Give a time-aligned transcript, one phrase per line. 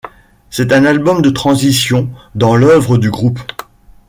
[0.49, 3.37] C'est un album de transition dans l'œuvre du groupe.